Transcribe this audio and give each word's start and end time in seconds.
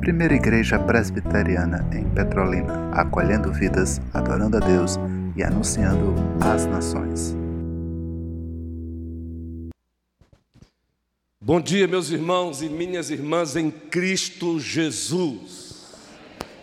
Primeira 0.00 0.34
Igreja 0.34 0.78
Presbiteriana 0.78 1.84
em 1.92 2.08
Petrolina, 2.10 2.90
acolhendo 2.92 3.52
vidas, 3.52 4.00
adorando 4.14 4.56
a 4.56 4.60
Deus 4.60 4.96
e 5.36 5.42
anunciando 5.42 6.14
às 6.40 6.64
nações. 6.64 7.36
Bom 11.40 11.60
dia, 11.60 11.88
meus 11.88 12.10
irmãos 12.10 12.62
e 12.62 12.68
minhas 12.68 13.10
irmãs 13.10 13.56
em 13.56 13.70
Cristo 13.70 14.58
Jesus. 14.60 15.94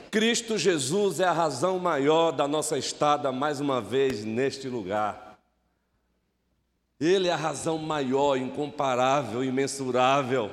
Cristo 0.10 0.58
Jesus 0.58 1.20
é 1.20 1.26
a 1.26 1.32
razão 1.32 1.80
maior 1.80 2.32
da 2.32 2.48
nossa 2.48 2.78
estada 2.78 3.32
mais 3.32 3.60
uma 3.60 3.82
vez 3.82 4.24
neste 4.24 4.70
lugar. 4.70 5.33
Ele 7.04 7.28
é 7.28 7.32
a 7.32 7.38
razão 7.38 7.78
maior, 7.78 8.38
incomparável, 8.38 9.44
imensurável 9.44 10.52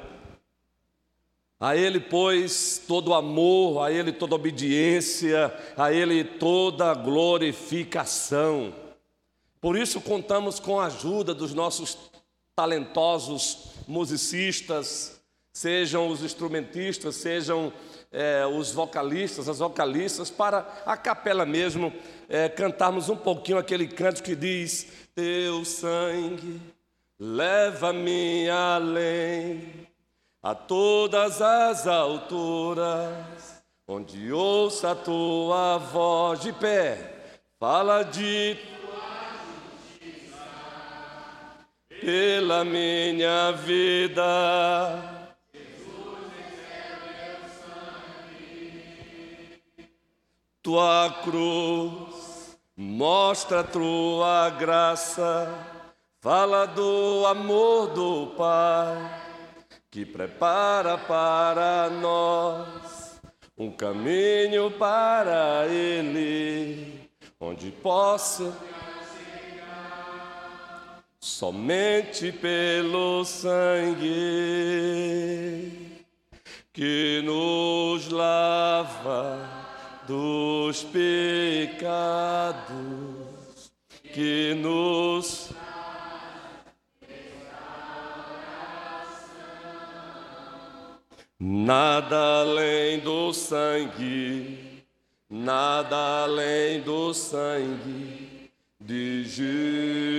a 1.61 1.77
Ele, 1.77 2.01
pois, 2.01 2.83
todo 2.88 3.12
amor, 3.12 3.84
a 3.84 3.93
Ele 3.93 4.12
toda 4.12 4.34
obediência, 4.34 5.55
a 5.77 5.93
Ele 5.93 6.24
toda 6.24 6.95
glorificação. 6.95 8.73
Por 9.60 9.77
isso, 9.77 10.01
contamos 10.01 10.59
com 10.59 10.80
a 10.80 10.87
ajuda 10.87 11.34
dos 11.34 11.52
nossos 11.52 11.98
talentosos 12.57 13.73
musicistas, 13.87 15.21
sejam 15.52 16.09
os 16.09 16.23
instrumentistas, 16.24 17.16
sejam 17.16 17.71
é, 18.10 18.46
os 18.46 18.73
vocalistas, 18.73 19.46
as 19.46 19.59
vocalistas, 19.59 20.30
para 20.30 20.60
a 20.87 20.96
capela 20.96 21.45
mesmo 21.45 21.93
é, 22.27 22.48
cantarmos 22.48 23.10
um 23.10 23.16
pouquinho 23.16 23.59
aquele 23.59 23.87
canto 23.87 24.23
que 24.23 24.35
diz: 24.35 24.87
Teu 25.20 25.66
sangue 25.66 26.59
leva-me 27.19 28.48
além 28.48 29.87
a 30.43 30.55
todas 30.55 31.43
as 31.43 31.87
alturas, 31.87 33.62
onde 33.87 34.32
ouça 34.32 34.93
a 34.93 34.95
tua 34.95 35.76
voz 35.76 36.41
de 36.41 36.54
pé, 36.54 37.35
fala 37.59 38.02
de 38.02 38.57
pela 42.01 42.65
minha 42.65 43.52
vida. 43.52 44.24
Tua 50.63 51.10
cruz 51.23 52.10
mostra 52.80 53.60
a 53.60 53.64
tua 53.64 54.48
graça, 54.48 55.52
fala 56.23 56.64
do 56.64 57.26
amor 57.26 57.88
do 57.88 58.28
Pai 58.28 58.96
que 59.90 60.06
prepara 60.06 60.96
para 60.96 61.90
nós 61.90 63.20
um 63.58 63.70
caminho 63.70 64.70
para 64.70 65.66
Ele, 65.66 67.10
onde 67.38 67.70
possa 67.70 68.56
somente 71.20 72.32
pelo 72.32 73.26
sangue 73.26 74.08
que 76.72 77.20
nos 77.26 78.08
lava 78.08 79.50
dos 80.11 80.83
pecados, 80.83 81.71
que 84.12 84.55
nos 84.55 85.50
Nada 91.43 92.43
além 92.43 92.99
do 93.00 93.33
sangue, 93.33 94.84
nada 95.31 96.25
além 96.25 96.83
do 96.83 97.15
sangue 97.15 98.50
de 98.78 99.25
Jesus. 99.25 100.10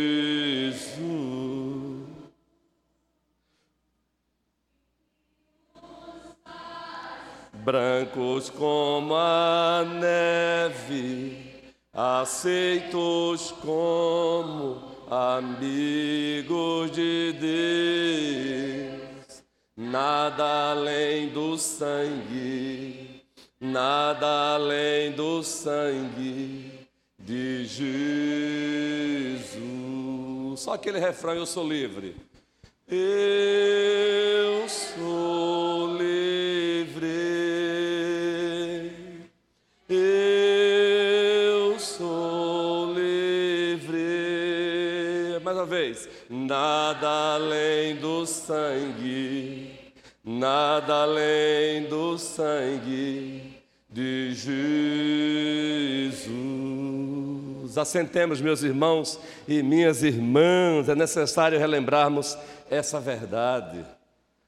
Brancos 7.63 8.49
como 8.49 9.15
a 9.15 9.83
neve, 9.85 11.37
aceitos 11.93 13.51
como 13.61 14.81
amigos 15.09 16.91
de 16.91 17.33
Deus 17.39 19.01
Nada 19.83 20.71
além 20.71 21.29
do 21.29 21.57
sangue, 21.57 23.23
nada 23.59 24.53
além 24.53 25.11
do 25.13 25.41
sangue 25.41 26.87
de 27.17 27.65
Jesus. 27.65 28.19
Só 30.59 30.73
aquele 30.73 30.99
refrão: 30.99 31.33
Eu 31.33 31.47
sou 31.47 31.67
livre. 31.67 32.15
Eu 32.87 34.69
sou 34.69 35.60
uma 45.61 45.65
vez. 45.65 46.09
Nada 46.29 47.35
além 47.35 47.95
do 47.95 48.25
sangue 48.25 49.81
nada 50.23 51.01
além 51.01 51.85
do 51.85 52.15
sangue 52.17 53.59
de 53.89 54.33
Jesus. 54.33 56.27
Assentemos, 57.77 58.39
meus 58.39 58.61
irmãos 58.61 59.19
e 59.47 59.63
minhas 59.63 60.03
irmãs, 60.03 60.87
é 60.89 60.95
necessário 60.95 61.57
relembrarmos 61.57 62.37
essa 62.69 62.99
verdade, 62.99 63.83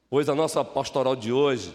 pois 0.08 0.28
a 0.28 0.34
nossa 0.34 0.62
pastoral 0.64 1.16
de 1.16 1.32
hoje, 1.32 1.74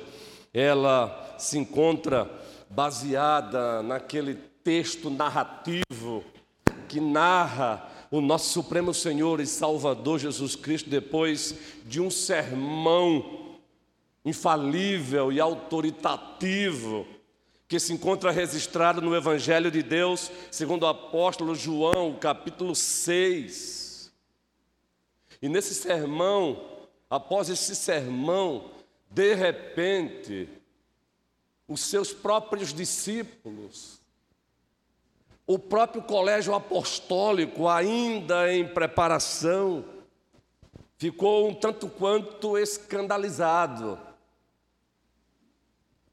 ela 0.54 1.36
se 1.38 1.58
encontra 1.58 2.30
baseada 2.70 3.84
naquele 3.84 4.36
texto 4.64 5.10
narrativo 5.10 6.24
que 6.88 7.02
narra 7.02 7.89
o 8.12 8.22
nosso 8.22 8.50
Supremo 8.50 8.94
Senhor 8.94 9.40
e 9.40 9.46
Salvador 9.46 10.20
Jesus 10.20 10.56
Cristo 10.56 10.90
depois 10.90 11.56
de 11.86 12.02
um 12.02 12.10
sermão 12.10 13.58
infalível 14.26 15.32
e 15.32 15.40
autoritativo 15.40 17.06
que 17.68 17.80
se 17.80 17.94
encontra 17.94 18.32
registrado 18.32 19.00
no 19.00 19.16
Evangelho 19.16 19.70
de 19.70 19.84
Deus, 19.84 20.32
segundo 20.50 20.84
o 20.84 20.88
apóstolo 20.88 21.54
João, 21.54 22.16
capítulo 22.16 22.76
6. 22.76 24.12
E 25.40 25.48
nesse 25.48 25.76
sermão, 25.76 26.66
após 27.08 27.48
esse 27.48 27.76
sermão, 27.76 28.72
de 29.12 29.36
repente, 29.36 30.50
os 31.68 31.82
seus 31.82 32.12
próprios 32.12 32.74
discípulos, 32.74 33.99
o 35.50 35.58
próprio 35.58 36.04
colégio 36.04 36.54
apostólico, 36.54 37.68
ainda 37.68 38.54
em 38.54 38.68
preparação, 38.68 39.84
ficou 40.98 41.50
um 41.50 41.56
tanto 41.56 41.90
quanto 41.90 42.58
escandalizado 42.58 43.98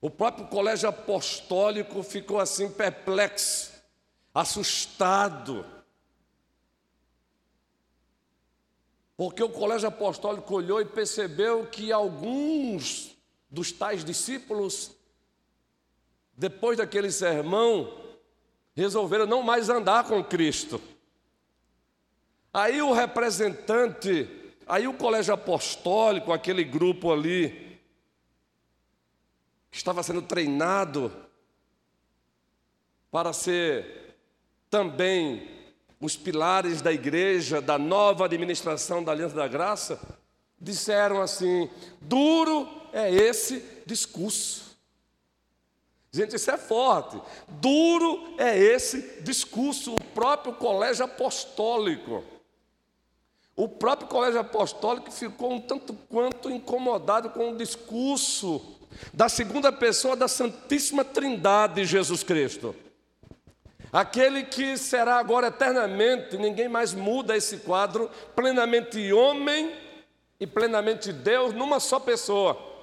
o 0.07 0.11
próprio 0.11 0.47
colégio 0.47 0.89
apostólico 0.89 2.01
ficou 2.01 2.39
assim 2.39 2.71
perplexo, 2.71 3.73
assustado. 4.33 5.67
Porque 9.17 9.43
o 9.43 9.49
colégio 9.49 9.89
apostólico 9.89 10.55
olhou 10.55 10.81
e 10.81 10.85
percebeu 10.85 11.67
que 11.67 11.91
alguns 11.91 13.17
dos 13.51 13.73
tais 13.73 14.05
discípulos, 14.05 14.93
depois 16.37 16.79
daquele 16.79 17.11
sermão, 17.11 18.06
resolveram 18.77 19.27
não 19.27 19.43
mais 19.43 19.71
andar 19.71 20.05
com 20.05 20.23
Cristo. 20.23 20.81
Aí 22.53 22.81
o 22.83 22.93
representante, 22.93 24.29
aí 24.67 24.87
o 24.87 24.93
colégio 24.95 25.33
apostólico, 25.33 26.33
aquele 26.33 26.63
grupo 26.63 27.11
ali, 27.11 27.81
estava 29.73 30.03
sendo 30.03 30.23
treinado 30.23 31.11
para 33.11 33.33
ser 33.33 34.17
também 34.69 35.49
os 36.01 36.17
pilares 36.17 36.83
da 36.83 36.93
igreja, 36.93 37.61
da 37.61 37.79
nova 37.79 38.27
administração 38.27 39.03
da 39.03 39.13
Aliança 39.13 39.35
da 39.35 39.49
Graça, 39.49 39.99
disseram 40.61 41.23
assim: 41.23 41.71
duro 42.01 42.69
é 42.93 43.11
esse 43.11 43.83
discurso. 43.87 44.66
Gente, 46.17 46.37
isso 46.37 46.51
é 46.51 46.57
forte. 46.57 47.21
Duro 47.47 48.37
é 48.39 48.57
esse 48.59 49.21
discurso, 49.21 49.95
o 49.95 50.03
próprio 50.15 50.55
colégio 50.55 51.05
apostólico. 51.05 52.25
O 53.55 53.69
próprio 53.69 54.09
colégio 54.09 54.41
apostólico 54.41 55.13
ficou 55.13 55.53
um 55.53 55.61
tanto 55.61 55.93
quanto 56.09 56.51
incomodado 56.51 57.29
com 57.29 57.51
o 57.51 57.57
discurso 57.57 58.63
da 59.13 59.29
segunda 59.29 59.71
pessoa 59.71 60.17
da 60.17 60.27
Santíssima 60.27 61.05
Trindade, 61.05 61.85
Jesus 61.85 62.23
Cristo. 62.23 62.75
Aquele 63.93 64.45
que 64.45 64.79
será 64.79 65.17
agora 65.17 65.49
eternamente, 65.49 66.39
ninguém 66.39 66.67
mais 66.67 66.95
muda 66.95 67.37
esse 67.37 67.59
quadro, 67.59 68.11
plenamente 68.35 69.13
homem 69.13 69.71
e 70.41 70.47
plenamente 70.47 71.13
Deus 71.13 71.53
numa 71.53 71.79
só 71.79 72.01
pessoa. 72.01 72.76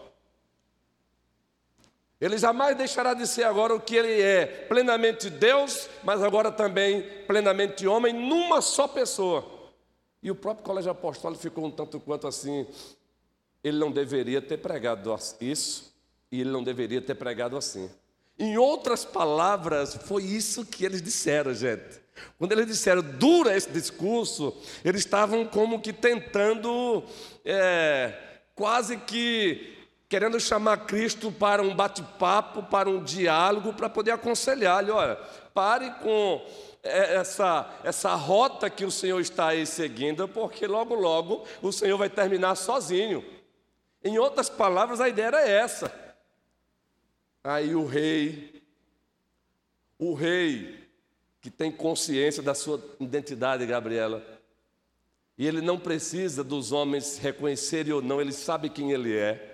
Ele 2.23 2.37
jamais 2.37 2.77
deixará 2.77 3.13
de 3.13 3.27
ser 3.27 3.43
agora 3.43 3.75
o 3.75 3.81
que 3.81 3.97
ele 3.97 4.21
é, 4.21 4.45
plenamente 4.45 5.29
Deus, 5.29 5.89
mas 6.05 6.23
agora 6.23 6.49
também 6.49 7.01
plenamente 7.27 7.85
homem, 7.85 8.13
numa 8.13 8.61
só 8.61 8.87
pessoa. 8.87 9.45
E 10.21 10.31
o 10.31 10.35
próprio 10.35 10.63
colégio 10.63 10.89
apostólico 10.89 11.41
ficou 11.41 11.65
um 11.65 11.69
tanto 11.69 11.99
quanto 11.99 12.25
assim. 12.25 12.65
Ele 13.61 13.77
não 13.77 13.91
deveria 13.91 14.41
ter 14.41 14.55
pregado 14.55 15.13
isso, 15.41 15.93
e 16.31 16.39
ele 16.39 16.49
não 16.49 16.63
deveria 16.63 17.01
ter 17.01 17.13
pregado 17.13 17.57
assim. 17.57 17.91
Em 18.39 18.57
outras 18.57 19.03
palavras, 19.03 19.93
foi 20.05 20.23
isso 20.23 20.65
que 20.65 20.85
eles 20.85 21.01
disseram, 21.01 21.53
gente. 21.53 21.99
Quando 22.39 22.53
eles 22.53 22.67
disseram 22.67 23.01
dura 23.01 23.53
esse 23.53 23.69
discurso, 23.69 24.55
eles 24.85 25.01
estavam 25.01 25.45
como 25.45 25.81
que 25.81 25.91
tentando, 25.91 27.03
é, 27.43 28.13
quase 28.55 28.95
que 28.95 29.82
querendo 30.13 30.39
chamar 30.39 30.86
Cristo 30.86 31.31
para 31.31 31.63
um 31.63 31.75
bate-papo, 31.75 32.62
para 32.62 32.88
um 32.88 33.04
diálogo, 33.04 33.74
para 33.74 33.89
poder 33.89 34.12
aconselhar-lhe: 34.12 34.92
olha, 34.92 35.15
pare 35.56 35.89
com 36.04 36.39
é, 36.83 37.15
essa, 37.15 37.68
essa 37.83 38.13
rota 38.13 38.69
que 38.69 38.86
o 38.86 38.92
Senhor 38.92 39.19
está 39.19 39.48
aí 39.48 39.65
seguindo, 39.65 40.27
porque 40.27 40.68
logo, 40.68 40.94
logo 40.94 41.48
o 41.63 41.71
Senhor 41.71 41.98
vai 41.98 42.12
terminar 42.12 42.54
sozinho. 42.54 43.25
Em 44.04 44.19
outras 44.19 44.51
palavras, 44.51 45.01
a 45.01 45.10
ideia 45.10 45.25
era 45.25 45.50
essa. 45.50 45.92
Aí 47.44 47.74
o 47.74 47.83
rei, 47.83 48.62
o 49.98 50.13
rei 50.13 50.88
que 51.42 51.50
tem 51.50 51.71
consciência 51.71 52.44
da 52.44 52.54
sua 52.54 52.80
identidade, 53.00 53.66
Gabriela, 53.66 54.24
e 55.39 55.48
ele 55.48 55.59
não 55.59 55.80
precisa 55.80 56.44
dos 56.44 56.71
homens 56.71 57.18
reconhecerem 57.18 57.94
ou 57.94 58.01
não, 58.04 58.21
ele 58.21 58.31
sabe 58.31 58.69
quem 58.69 58.92
ele 58.92 59.18
é. 59.18 59.52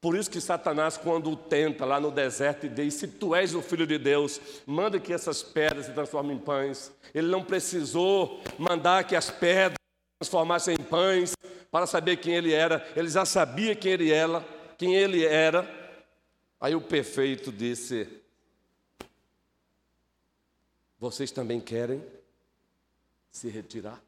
Por 0.00 0.16
isso 0.16 0.30
que 0.30 0.40
Satanás, 0.40 0.96
quando 0.96 1.30
o 1.30 1.36
tenta 1.36 1.84
lá 1.84 2.00
no 2.00 2.10
deserto 2.10 2.64
e 2.64 2.68
diz: 2.70 2.94
Se 2.94 3.06
tu 3.06 3.34
és 3.34 3.54
o 3.54 3.60
filho 3.60 3.86
de 3.86 3.98
Deus, 3.98 4.40
manda 4.64 4.98
que 4.98 5.12
essas 5.12 5.42
pedras 5.42 5.86
se 5.86 5.92
transformem 5.92 6.36
em 6.36 6.40
pães. 6.40 6.90
Ele 7.14 7.28
não 7.28 7.44
precisou 7.44 8.42
mandar 8.58 9.04
que 9.04 9.14
as 9.14 9.30
pedras 9.30 9.74
se 9.74 10.18
transformassem 10.20 10.74
em 10.74 10.82
pães 10.82 11.34
para 11.70 11.86
saber 11.86 12.16
quem 12.16 12.34
ele 12.34 12.52
era. 12.52 12.90
Ele 12.96 13.10
já 13.10 13.26
sabia 13.26 13.76
quem 13.76 13.92
ele 13.92 14.10
era, 14.10 14.42
quem 14.78 14.96
ele 14.96 15.24
era. 15.24 15.68
Aí 16.58 16.74
o 16.74 16.80
perfeito 16.80 17.52
disse: 17.52 18.08
Vocês 20.98 21.30
também 21.30 21.60
querem 21.60 22.02
se 23.30 23.50
retirar? 23.50 24.02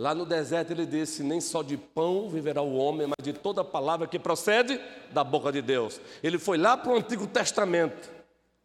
Lá 0.00 0.14
no 0.14 0.24
deserto 0.24 0.70
ele 0.70 0.86
disse: 0.86 1.22
Nem 1.22 1.42
só 1.42 1.62
de 1.62 1.76
pão 1.76 2.30
viverá 2.30 2.62
o 2.62 2.74
homem, 2.74 3.06
mas 3.06 3.22
de 3.22 3.34
toda 3.34 3.62
palavra 3.62 4.06
que 4.06 4.18
procede 4.18 4.80
da 5.12 5.22
boca 5.22 5.52
de 5.52 5.60
Deus. 5.60 6.00
Ele 6.22 6.38
foi 6.38 6.56
lá 6.56 6.74
para 6.74 6.90
o 6.90 6.96
Antigo 6.96 7.26
Testamento. 7.26 8.08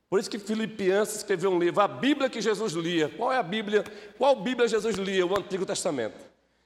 Por 0.09 0.17
isso 0.17 0.29
que 0.29 0.39
Filipiança 0.39 1.17
escreveu 1.17 1.51
um 1.51 1.59
livro, 1.59 1.81
a 1.81 1.89
Bíblia 1.89 2.29
que 2.29 2.39
Jesus 2.39 2.71
lia. 2.71 3.09
Qual 3.09 3.33
é 3.33 3.37
a 3.37 3.43
Bíblia? 3.43 3.83
Qual 4.17 4.33
Bíblia 4.33 4.65
Jesus 4.65 4.95
lia? 4.95 5.27
O 5.27 5.37
Antigo 5.37 5.65
Testamento. 5.65 6.15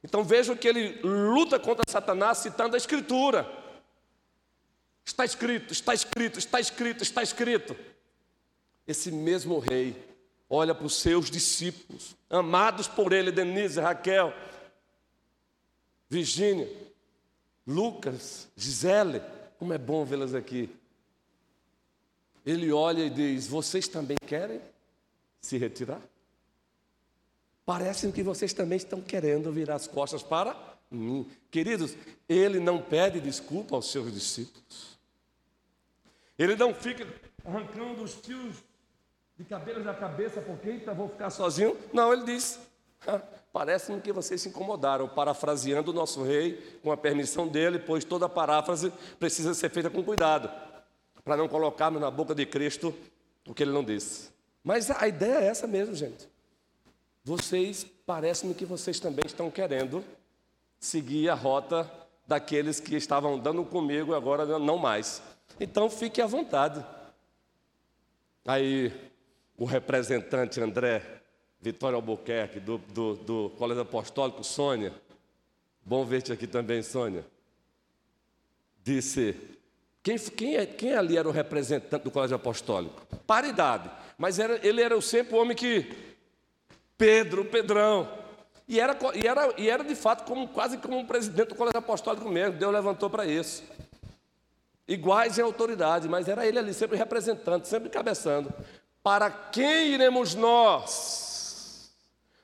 Então 0.04 0.24
vejam 0.24 0.56
que 0.56 0.68
ele 0.68 1.02
luta 1.02 1.58
contra 1.58 1.84
Satanás 1.90 2.38
citando 2.38 2.76
a 2.76 2.78
Escritura. 2.78 3.52
Está 5.04 5.26
escrito, 5.26 5.74
está 5.74 5.96
escrito, 5.96 6.38
está 6.38 6.60
escrito, 6.60 7.02
está 7.02 7.24
escrito. 7.24 7.76
Esse 8.86 9.12
mesmo 9.12 9.58
rei 9.58 9.96
olha 10.48 10.76
para 10.76 10.86
os 10.86 10.96
seus 10.96 11.32
discípulos, 11.32 12.16
amados 12.30 12.88
por 12.88 13.14
ele, 13.14 13.32
Denise, 13.32 13.80
Raquel, 13.80 14.32
Virgínia, 16.10 16.68
Lucas, 17.68 18.48
Gisele, 18.56 19.22
como 19.60 19.74
é 19.74 19.78
bom 19.78 20.04
vê-las 20.04 20.34
aqui. 20.34 20.70
Ele 22.46 22.72
olha 22.72 23.04
e 23.04 23.10
diz: 23.10 23.46
Vocês 23.48 23.88
também 23.88 24.18
querem 24.26 24.60
se 25.40 25.58
retirar? 25.58 26.02
Parece 27.66 28.12
que 28.12 28.24
vocês 28.24 28.54
também 28.54 28.78
estão 28.78 29.00
querendo 29.00 29.52
virar 29.52 29.76
as 29.76 29.86
costas 29.86 30.24
para 30.24 30.56
mim. 30.90 31.30
Queridos, 31.52 31.96
ele 32.28 32.60
não 32.60 32.82
pede 32.82 33.22
desculpa 33.22 33.76
aos 33.76 33.92
seus 33.92 34.12
discípulos. 34.12 34.98
Ele 36.38 36.56
não 36.56 36.74
fica 36.74 37.08
arrancando 37.46 38.02
os 38.02 38.16
fios 38.16 38.56
de 39.38 39.44
cabelo 39.44 39.84
da 39.84 39.94
cabeça 39.94 40.42
porque 40.42 40.72
então 40.72 40.96
vou 40.96 41.10
ficar 41.10 41.30
sozinho. 41.30 41.78
Não, 41.94 42.12
ele 42.12 42.24
diz: 42.24 42.60
Parece-me 43.52 44.00
que 44.00 44.14
vocês 44.14 44.42
se 44.42 44.50
incomodaram, 44.50 45.08
parafraseando 45.10 45.92
o 45.92 45.94
nosso 45.94 46.24
rei, 46.24 46.80
com 46.84 46.92
a 46.92 46.98
permissão 46.98 47.48
dele, 47.48 47.80
pois 47.80 48.04
toda 48.04 48.30
paráfrase 48.30 48.94
precisa 49.20 49.54
ser 49.54 49.70
feita 49.70 49.90
com 49.90 50.04
cuidado, 50.04 50.50
para 51.24 51.36
não 51.36 51.48
colocarmos 51.48 52.00
na 52.00 52.12
boca 52.12 52.36
de 52.36 52.46
Cristo 52.46 52.94
o 53.48 53.54
que 53.54 53.64
ele 53.64 53.72
não 53.72 53.84
disse. 53.84 54.30
Mas 54.64 54.92
a 54.92 55.08
ideia 55.08 55.40
é 55.40 55.48
essa 55.48 55.66
mesmo, 55.66 55.96
gente. 55.96 56.30
Vocês, 57.24 57.86
parece-me 58.06 58.54
que 58.54 58.66
vocês 58.66 59.00
também 59.00 59.26
estão 59.26 59.50
querendo 59.50 60.04
seguir 60.80 61.30
a 61.30 61.34
rota 61.34 61.90
daqueles 62.28 62.80
que 62.80 62.96
estavam 62.96 63.34
andando 63.36 63.66
comigo, 63.66 64.14
agora 64.14 64.46
não 64.60 64.78
mais. 64.78 65.22
Então 65.60 65.90
fique 65.90 66.22
à 66.22 66.28
vontade. 66.28 66.86
Aí 68.46 68.94
o 69.58 69.66
representante 69.66 70.62
André 70.62 71.20
Vitória 71.62 71.96
Albuquerque, 71.96 72.60
do, 72.60 72.78
do, 72.78 73.16
do 73.16 73.50
Colégio 73.58 73.84
Apostólico, 73.84 74.44
Sônia, 74.44 74.94
bom 75.84 76.06
ver-te 76.06 76.32
aqui 76.32 76.48
também, 76.48 76.82
Sônia, 76.82 77.26
disse: 78.82 79.36
quem, 80.02 80.18
quem, 80.18 80.56
é, 80.56 80.66
quem 80.66 80.94
ali 80.94 81.18
era 81.18 81.28
o 81.28 81.32
representante 81.32 82.04
do 82.04 82.12
Colégio 82.12 82.36
Apostólico? 82.36 83.06
Paridade, 83.28 83.92
mas 84.18 84.40
era, 84.40 84.66
ele 84.66 84.82
era 84.82 85.00
sempre 85.02 85.36
o 85.36 85.42
homem 85.42 85.56
que. 85.56 85.86
Pedro, 86.98 87.46
Pedrão. 87.46 88.10
E 88.68 88.80
era, 88.80 88.98
e 89.16 89.28
era, 89.28 89.54
e 89.58 89.70
era 89.70 89.84
de 89.84 89.96
fato 89.96 90.26
como, 90.26 90.48
quase 90.48 90.78
como 90.78 90.98
um 90.98 91.06
presidente 91.06 91.50
do 91.50 91.56
Colégio 91.56 91.80
Apostólico 91.80 92.30
mesmo, 92.30 92.58
Deus 92.58 92.72
levantou 92.72 93.10
para 93.10 93.26
isso. 93.26 93.64
Iguais 94.88 95.38
em 95.38 95.42
autoridade, 95.42 96.08
mas 96.08 96.28
era 96.28 96.46
ele 96.46 96.60
ali, 96.60 96.74
sempre 96.74 96.98
representante, 96.98 97.68
sempre 97.68 97.90
cabeçando. 97.90 98.54
Para 99.02 99.30
quem 99.30 99.94
iremos 99.94 100.36
nós? 100.36 101.29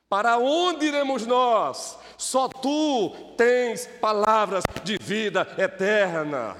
Para 0.10 0.38
onde 0.38 0.86
iremos 0.86 1.26
nós? 1.26 1.98
Só 2.18 2.48
tu 2.48 3.10
tens 3.38 3.88
palavras 4.00 4.64
de 4.84 4.98
vida 4.98 5.48
eterna. 5.58 6.56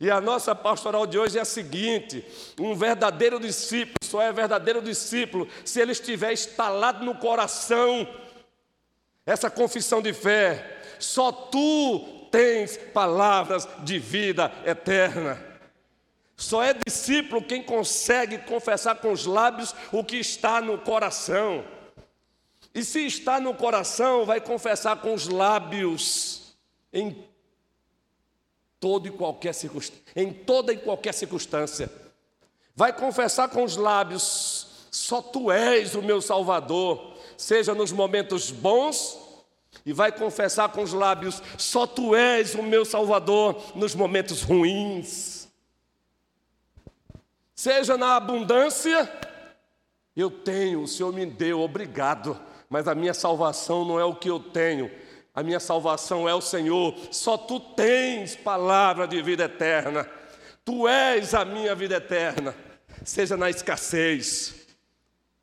E 0.00 0.10
a 0.10 0.20
nossa 0.20 0.54
pastoral 0.54 1.06
de 1.06 1.18
hoje 1.18 1.38
é 1.38 1.42
a 1.42 1.44
seguinte: 1.44 2.24
um 2.58 2.74
verdadeiro 2.74 3.38
discípulo 3.38 3.96
só 4.02 4.20
é 4.22 4.32
verdadeiro 4.32 4.82
discípulo 4.82 5.48
se 5.64 5.80
ele 5.80 5.92
estiver 5.92 6.32
instalado 6.32 7.04
no 7.04 7.14
coração 7.14 8.06
essa 9.24 9.50
confissão 9.50 10.00
de 10.00 10.12
fé. 10.12 10.78
Só 10.98 11.32
tu 11.32 12.28
tens 12.30 12.76
palavras 12.76 13.68
de 13.82 13.98
vida 13.98 14.52
eterna. 14.64 15.42
Só 16.36 16.62
é 16.62 16.74
discípulo 16.74 17.42
quem 17.42 17.62
consegue 17.62 18.38
confessar 18.38 18.96
com 18.96 19.10
os 19.10 19.26
lábios 19.26 19.74
o 19.90 20.04
que 20.04 20.16
está 20.16 20.60
no 20.60 20.78
coração. 20.78 21.64
E 22.76 22.84
se 22.84 23.06
está 23.06 23.40
no 23.40 23.54
coração, 23.54 24.26
vai 24.26 24.38
confessar 24.38 24.96
com 24.96 25.14
os 25.14 25.28
lábios 25.28 26.54
em 26.92 27.24
todo 28.78 29.08
e 29.08 29.10
qualquer 29.10 29.54
circunstância, 29.54 30.04
em 30.14 30.30
toda 30.30 30.74
e 30.74 30.76
qualquer 30.76 31.14
circunstância. 31.14 31.90
Vai 32.74 32.92
confessar 32.92 33.48
com 33.48 33.64
os 33.64 33.78
lábios: 33.78 34.88
só 34.90 35.22
tu 35.22 35.50
és 35.50 35.94
o 35.94 36.02
meu 36.02 36.20
Salvador, 36.20 37.16
seja 37.34 37.74
nos 37.74 37.92
momentos 37.92 38.50
bons, 38.50 39.18
e 39.86 39.94
vai 39.94 40.12
confessar 40.12 40.68
com 40.68 40.82
os 40.82 40.92
lábios: 40.92 41.42
só 41.56 41.86
tu 41.86 42.14
és 42.14 42.54
o 42.54 42.62
meu 42.62 42.84
Salvador 42.84 43.58
nos 43.74 43.94
momentos 43.94 44.42
ruins. 44.42 45.48
Seja 47.54 47.96
na 47.96 48.16
abundância, 48.16 49.10
eu 50.14 50.30
tenho, 50.30 50.82
o 50.82 50.86
Senhor 50.86 51.10
me 51.10 51.24
deu, 51.24 51.62
obrigado 51.62 52.38
mas 52.68 52.88
a 52.88 52.94
minha 52.94 53.14
salvação 53.14 53.84
não 53.84 53.98
é 53.98 54.04
o 54.04 54.14
que 54.14 54.28
eu 54.28 54.40
tenho, 54.40 54.90
a 55.34 55.42
minha 55.42 55.60
salvação 55.60 56.28
é 56.28 56.34
o 56.34 56.40
Senhor. 56.40 56.94
Só 57.10 57.36
tu 57.36 57.60
tens 57.60 58.34
palavra 58.34 59.06
de 59.06 59.20
vida 59.20 59.44
eterna, 59.44 60.08
tu 60.64 60.88
és 60.88 61.34
a 61.34 61.44
minha 61.44 61.74
vida 61.74 61.96
eterna, 61.96 62.54
seja 63.04 63.36
na 63.36 63.50
escassez. 63.50 64.54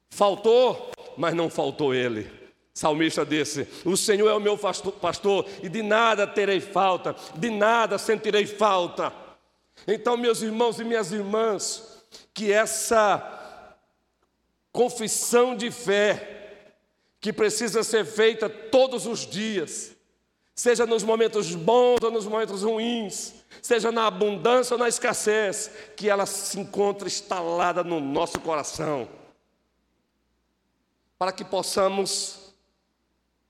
Faltou, 0.09 0.91
mas 1.17 1.33
não 1.33 1.49
faltou 1.49 1.93
Ele. 1.93 2.29
Salmista 2.73 3.23
disse: 3.23 3.67
O 3.85 3.95
Senhor 3.95 4.29
é 4.29 4.33
o 4.33 4.39
meu 4.39 4.57
pastor, 4.57 5.45
e 5.61 5.69
de 5.69 5.83
nada 5.83 6.25
terei 6.25 6.59
falta, 6.59 7.15
de 7.35 7.49
nada 7.51 7.97
sentirei 7.99 8.47
falta. 8.47 9.13
Então, 9.87 10.17
meus 10.17 10.41
irmãos 10.41 10.79
e 10.79 10.83
minhas 10.83 11.11
irmãs, 11.11 12.03
que 12.33 12.51
essa 12.51 13.41
confissão 14.71 15.55
de 15.55 15.69
fé, 15.69 16.42
que 17.23 17.31
precisa 17.31 17.83
ser 17.83 18.03
feita 18.03 18.49
todos 18.49 19.07
os 19.07 19.25
dias, 19.25 19.95
seja 20.53 20.85
nos 20.85 21.03
momentos 21.03 21.55
bons 21.55 22.03
ou 22.03 22.11
nos 22.11 22.25
momentos 22.25 22.63
ruins, 22.63 23.33
seja 23.61 23.93
na 23.93 24.07
abundância 24.07 24.73
ou 24.73 24.77
na 24.77 24.89
escassez, 24.89 25.71
que 25.95 26.09
ela 26.09 26.25
se 26.25 26.59
encontre 26.59 27.07
instalada 27.07 27.81
no 27.81 28.01
nosso 28.01 28.41
coração, 28.41 29.07
para 31.17 31.31
que 31.31 31.45
possamos 31.45 32.53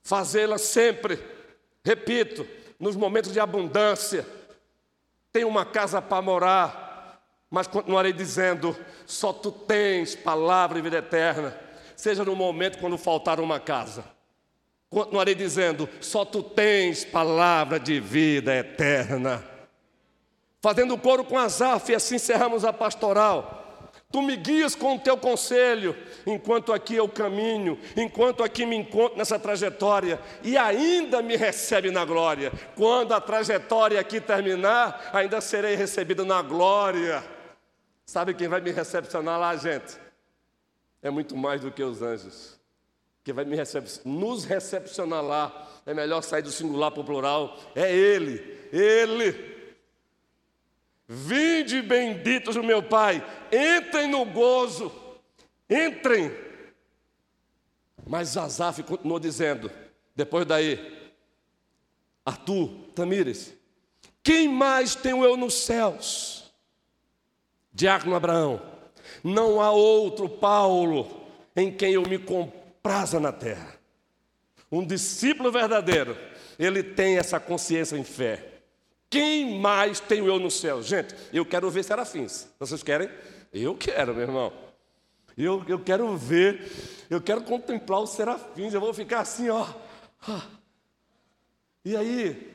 fazê-la 0.03 0.59
sempre, 0.59 1.19
repito, 1.83 2.47
nos 2.79 2.95
momentos 2.95 3.33
de 3.33 3.39
abundância. 3.39 4.23
Tenho 5.31 5.47
uma 5.47 5.65
casa 5.65 5.99
para 5.99 6.21
morar, 6.21 7.19
mas 7.49 7.65
continuarei 7.65 8.13
dizendo: 8.13 8.77
só 9.07 9.33
tu 9.33 9.51
tens 9.51 10.15
palavra 10.15 10.77
e 10.77 10.81
vida 10.83 10.97
eterna. 10.99 11.72
Seja 12.03 12.25
no 12.25 12.35
momento 12.35 12.79
quando 12.79 12.97
faltar 12.97 13.39
uma 13.39 13.61
casa. 13.61 14.03
Continuarei 14.89 15.33
dizendo: 15.33 15.87
só 16.01 16.25
tu 16.25 16.43
tens 16.43 17.05
palavra 17.05 17.79
de 17.79 17.97
vida 18.01 18.53
eterna. 18.53 19.41
Fazendo 20.61 20.97
coro 20.97 21.23
com 21.23 21.37
Azaf, 21.37 21.89
e 21.89 21.95
assim 21.95 22.15
encerramos 22.15 22.65
a 22.65 22.73
pastoral. 22.73 23.89
Tu 24.11 24.21
me 24.21 24.35
guias 24.35 24.75
com 24.75 24.97
o 24.97 24.99
teu 24.99 25.15
conselho, 25.15 25.95
enquanto 26.27 26.73
aqui 26.73 26.95
eu 26.95 27.07
caminho, 27.07 27.79
enquanto 27.95 28.43
aqui 28.43 28.65
me 28.65 28.75
encontro 28.75 29.17
nessa 29.17 29.39
trajetória, 29.39 30.19
e 30.43 30.57
ainda 30.57 31.21
me 31.21 31.37
recebe 31.37 31.89
na 31.89 32.03
glória. 32.03 32.51
Quando 32.75 33.13
a 33.13 33.21
trajetória 33.21 33.97
aqui 33.97 34.19
terminar, 34.19 35.09
ainda 35.13 35.39
serei 35.39 35.75
recebido 35.75 36.25
na 36.25 36.41
glória. 36.41 37.23
Sabe 38.05 38.33
quem 38.33 38.49
vai 38.49 38.59
me 38.59 38.71
recepcionar 38.71 39.39
lá, 39.39 39.55
gente? 39.55 40.02
É 41.03 41.09
muito 41.09 41.35
mais 41.35 41.61
do 41.61 41.69
que 41.69 41.83
os 41.83 42.01
anjos. 42.01 42.57
Quem 43.23 43.33
vai 43.33 43.45
recep 43.45 43.87
nos 44.05 44.45
recepcionar 44.45 45.21
lá, 45.21 45.69
é 45.85 45.93
melhor 45.93 46.21
sair 46.21 46.41
do 46.41 46.51
singular 46.51 46.91
para 46.91 47.01
o 47.01 47.05
plural, 47.05 47.59
é 47.75 47.93
Ele, 47.93 48.39
Ele. 48.71 49.53
Vinde 51.07 51.81
benditos 51.81 52.55
do 52.55 52.63
meu 52.63 52.81
Pai, 52.81 53.23
entrem 53.51 54.09
no 54.09 54.25
gozo, 54.25 54.91
entrem. 55.69 56.31
Mas 58.05 58.35
Azaf 58.35 58.81
continuou 58.83 59.19
dizendo, 59.19 59.69
depois 60.15 60.45
daí, 60.45 61.11
Arthur, 62.25 62.69
Tamires, 62.95 63.53
quem 64.21 64.47
mais 64.47 64.95
tenho 64.95 65.23
eu 65.23 65.35
nos 65.35 65.53
céus? 65.53 66.53
Diácono 67.73 68.15
Abraão, 68.15 68.72
não 69.23 69.61
há 69.61 69.71
outro 69.71 70.27
Paulo 70.27 71.21
em 71.55 71.71
quem 71.71 71.93
eu 71.93 72.03
me 72.03 72.17
compraza 72.17 73.19
na 73.19 73.31
terra. 73.31 73.75
Um 74.71 74.85
discípulo 74.85 75.51
verdadeiro, 75.51 76.17
ele 76.57 76.81
tem 76.81 77.17
essa 77.17 77.39
consciência 77.39 77.95
em 77.95 78.03
fé. 78.03 78.53
Quem 79.09 79.59
mais 79.59 79.99
tenho 79.99 80.25
eu 80.25 80.39
no 80.39 80.49
céu? 80.49 80.81
Gente, 80.81 81.13
eu 81.31 81.45
quero 81.45 81.69
ver 81.69 81.83
serafins. 81.83 82.47
Vocês 82.59 82.81
querem? 82.81 83.09
Eu 83.53 83.75
quero, 83.75 84.13
meu 84.13 84.23
irmão. 84.23 84.51
Eu, 85.37 85.63
eu 85.67 85.79
quero 85.79 86.15
ver, 86.17 86.71
eu 87.09 87.21
quero 87.21 87.43
contemplar 87.43 88.01
os 88.01 88.11
serafins. 88.11 88.73
Eu 88.73 88.81
vou 88.81 88.93
ficar 88.93 89.19
assim, 89.19 89.49
ó. 89.49 89.67
E 91.85 91.95
aí, 91.95 92.52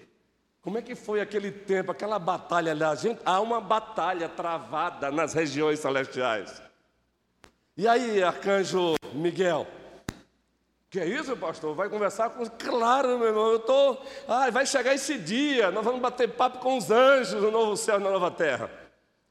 como 0.68 0.76
é 0.76 0.82
que 0.82 0.94
foi 0.94 1.18
aquele 1.18 1.50
tempo, 1.50 1.90
aquela 1.90 2.18
batalha 2.18 2.74
lá? 2.74 2.94
Gente, 2.94 3.22
há 3.24 3.40
uma 3.40 3.58
batalha 3.58 4.28
travada 4.28 5.10
nas 5.10 5.32
regiões 5.32 5.78
celestiais. 5.78 6.60
E 7.74 7.88
aí, 7.88 8.22
arcanjo 8.22 8.94
Miguel? 9.14 9.66
Que 10.90 11.00
é 11.00 11.06
isso, 11.06 11.34
pastor? 11.38 11.74
Vai 11.74 11.88
conversar 11.88 12.28
com. 12.28 12.44
Claro, 12.44 13.18
meu 13.18 13.28
irmão, 13.28 13.48
eu 13.48 13.56
estou. 13.56 14.04
Ah, 14.28 14.50
vai 14.50 14.66
chegar 14.66 14.92
esse 14.92 15.16
dia, 15.16 15.70
nós 15.70 15.82
vamos 15.82 16.02
bater 16.02 16.28
papo 16.34 16.58
com 16.58 16.76
os 16.76 16.90
anjos 16.90 17.42
no 17.42 17.50
novo 17.50 17.74
céu 17.74 17.98
e 17.98 18.02
na 18.04 18.10
nova 18.10 18.30
terra. 18.30 18.70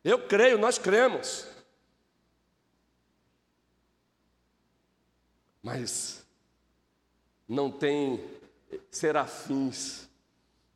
Eu 0.03 0.17
creio, 0.17 0.57
nós 0.57 0.79
cremos. 0.79 1.47
Mas 5.61 6.25
não 7.47 7.69
tem 7.69 8.27
serafins 8.89 10.06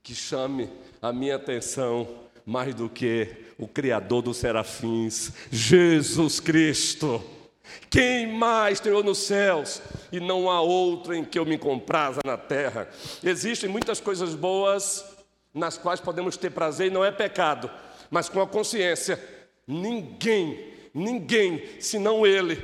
que 0.03 0.15
chame 0.15 0.69
a 1.01 1.13
minha 1.13 1.35
atenção 1.35 2.07
mais 2.45 2.73
do 2.73 2.89
que 2.89 3.27
o 3.57 3.67
Criador 3.67 4.21
dos 4.21 4.37
serafins, 4.37 5.31
Jesus 5.51 6.39
Cristo. 6.39 7.23
Quem 7.89 8.27
mais 8.27 8.83
eu 8.85 9.03
nos 9.03 9.19
céus? 9.19 9.81
E 10.11 10.19
não 10.19 10.49
há 10.49 10.61
outro 10.61 11.13
em 11.13 11.23
que 11.23 11.37
eu 11.37 11.45
me 11.45 11.57
compraza 11.57 12.19
na 12.25 12.37
terra. 12.37 12.89
Existem 13.23 13.69
muitas 13.69 13.99
coisas 13.99 14.33
boas 14.35 15.05
nas 15.53 15.77
quais 15.77 15.99
podemos 15.99 16.35
ter 16.37 16.49
prazer 16.49 16.87
e 16.87 16.93
não 16.93 17.03
é 17.05 17.11
pecado, 17.11 17.69
mas 18.09 18.29
com 18.29 18.41
a 18.41 18.47
consciência, 18.47 19.21
ninguém, 19.67 20.73
ninguém, 20.93 21.79
senão 21.79 22.25
Ele, 22.25 22.63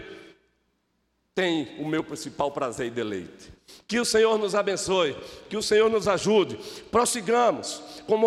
tem 1.36 1.76
o 1.80 1.88
meu 1.88 2.04
principal 2.04 2.52
prazer 2.52 2.88
e 2.88 2.92
deleite. 2.92 3.57
Que 3.88 4.00
o 4.00 4.06
Senhor 4.06 4.38
nos 4.38 4.56
abençoe, 4.56 5.16
que 5.50 5.58
o 5.58 5.62
Senhor 5.62 5.90
nos 5.90 6.08
ajude. 6.08 6.58
Prossigamos 6.92 7.82
como 8.06 8.16